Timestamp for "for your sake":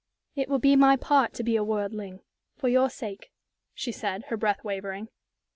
2.57-3.31